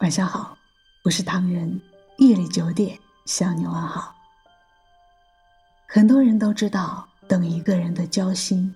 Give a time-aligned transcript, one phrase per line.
[0.00, 0.56] 晚上好，
[1.04, 1.78] 我是唐人。
[2.16, 4.14] 夜里九点向你问好。
[5.86, 8.74] 很多人都知道等一个人的交心，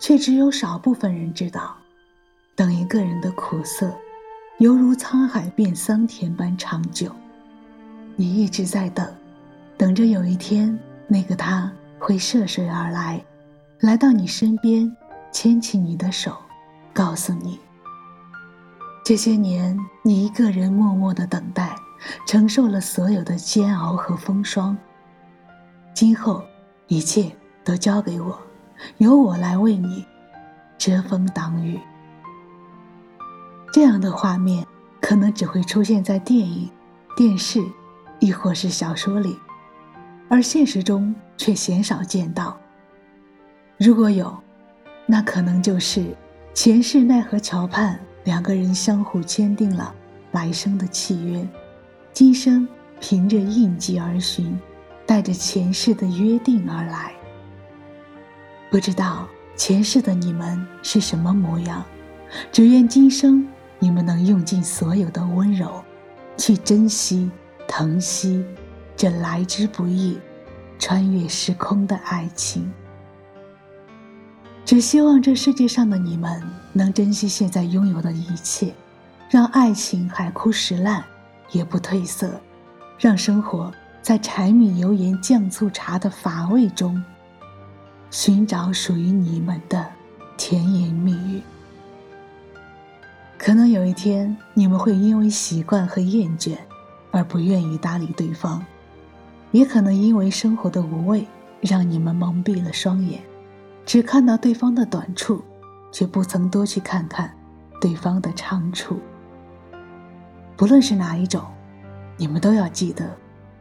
[0.00, 1.76] 却只有少部分人知道，
[2.56, 3.96] 等一个人的苦涩，
[4.58, 7.14] 犹如沧海变桑田般长久。
[8.16, 9.14] 你一直在等，
[9.78, 13.24] 等着有一天那个他会涉水而来，
[13.78, 14.92] 来到你身边，
[15.30, 16.36] 牵起你的手，
[16.92, 17.60] 告诉你。
[19.04, 21.76] 这些年，你一个人默默的等待，
[22.26, 24.74] 承受了所有的煎熬和风霜。
[25.92, 26.42] 今后，
[26.86, 27.30] 一切
[27.62, 28.40] 都交给我，
[28.96, 30.06] 由我来为你
[30.78, 31.78] 遮风挡雨。
[33.74, 34.66] 这样的画面
[35.02, 36.70] 可能只会出现在电影、
[37.14, 37.62] 电视，
[38.20, 39.38] 亦或是小说里，
[40.30, 42.56] 而现实中却鲜少见到。
[43.76, 44.34] 如果有，
[45.04, 46.16] 那可能就是
[46.54, 48.00] 前世奈何桥畔。
[48.24, 49.94] 两个人相互签订了
[50.32, 51.46] 来生的契约，
[52.12, 52.66] 今生
[53.00, 54.58] 凭着印记而寻，
[55.06, 57.12] 带着前世的约定而来。
[58.70, 61.84] 不知道前世的你们是什么模样，
[62.50, 63.46] 只愿今生
[63.78, 65.84] 你们能用尽所有的温柔，
[66.36, 67.30] 去珍惜、
[67.68, 68.44] 疼惜
[68.96, 70.18] 这来之不易、
[70.78, 72.72] 穿越时空的爱情。
[74.64, 78.72] 只希望这世界上的你们能珍惜现在拥有的一切，
[79.28, 81.04] 让爱情海枯石烂
[81.50, 82.40] 也不褪色，
[82.98, 83.70] 让生活
[84.00, 87.02] 在柴米油盐酱醋茶的乏味中，
[88.10, 89.86] 寻找属于你们的
[90.38, 91.42] 甜言蜜语。
[93.36, 96.56] 可能有一天你们会因为习惯和厌倦
[97.10, 98.64] 而不愿意搭理对方，
[99.52, 101.26] 也可能因为生活的无味
[101.60, 103.20] 让你们蒙蔽了双眼。
[103.86, 105.42] 只看到对方的短处，
[105.92, 107.32] 却不曾多去看看
[107.80, 108.98] 对方的长处。
[110.56, 111.42] 不论是哪一种，
[112.16, 113.14] 你们都要记得，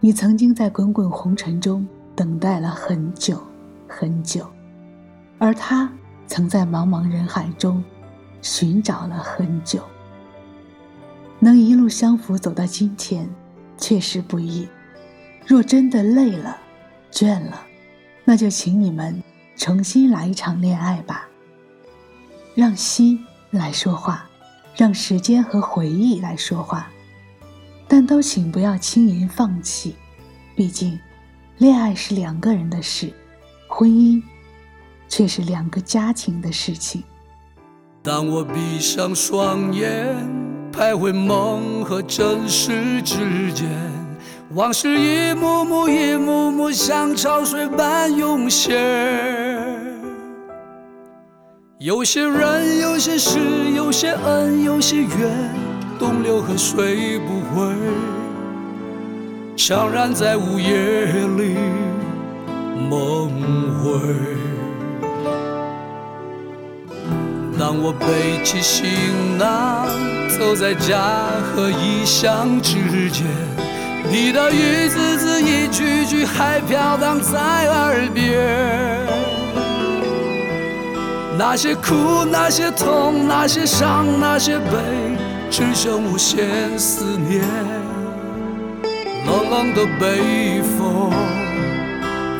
[0.00, 3.42] 你曾经在滚滚红尘中等待了很久
[3.88, 4.46] 很久，
[5.38, 5.90] 而他
[6.26, 7.82] 曾在茫茫人海中
[8.40, 9.80] 寻找了很久。
[11.38, 13.28] 能一路相扶走到今天，
[13.76, 14.66] 确实不易。
[15.46, 16.56] 若真的累了、
[17.12, 17.60] 倦了，
[18.24, 19.22] 那就请你们。
[19.56, 21.26] 重新来一场恋爱吧，
[22.54, 23.18] 让心
[23.50, 24.26] 来说话，
[24.76, 26.88] 让时间和回忆来说话，
[27.88, 29.96] 但都请不要轻言放弃。
[30.54, 30.98] 毕竟，
[31.58, 33.12] 恋爱是两个人的事，
[33.66, 34.22] 婚姻
[35.08, 37.02] 却是两个家庭的事情。
[38.02, 40.14] 当我闭上双眼，
[40.70, 43.66] 徘徊梦和真实之间。
[44.54, 49.35] 往事一幕幕、一幕幕，像潮水般涌现。
[51.78, 53.38] 有些人，有些事，
[53.74, 55.54] 有些恩，有些怨，
[55.98, 57.70] 东流河水不回，
[59.54, 61.04] 悄然在午夜
[61.36, 61.54] 里
[62.88, 63.30] 梦
[63.84, 64.00] 回。
[67.58, 68.86] 当我背起行
[69.36, 69.86] 囊，
[70.30, 73.26] 走在家和异乡之间。
[74.10, 77.38] 你的一字字、一句句还飘荡在
[77.68, 78.65] 耳边，
[81.38, 85.18] 那些苦、那些痛、那些伤、那些悲，
[85.50, 87.44] 只剩无限思念。
[89.26, 91.10] 冷冷的北风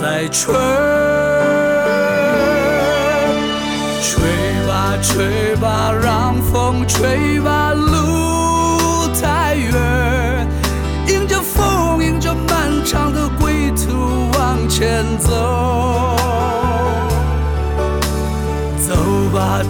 [0.00, 0.54] 在吹，
[4.00, 4.22] 吹
[4.66, 7.74] 吧，吹吧，让风吹吧。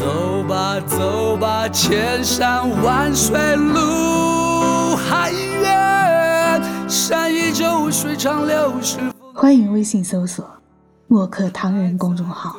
[0.00, 8.98] 走吧走吧，千山万水路还远，山依旧，水长流，是
[9.34, 10.50] 欢迎微信搜索
[11.06, 12.56] “墨客唐人”公众号，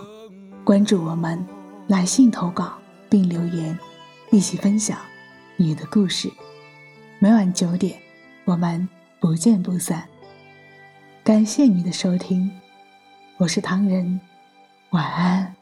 [0.63, 1.43] 关注我们，
[1.88, 2.73] 来信投稿
[3.09, 3.75] 并留言，
[4.29, 4.95] 一起分享
[5.55, 6.31] 你的故事。
[7.17, 7.99] 每晚九点，
[8.45, 8.88] 我们
[9.19, 10.03] 不见不散。
[11.23, 12.51] 感谢你的收听，
[13.38, 14.21] 我是唐人，
[14.91, 15.55] 晚安。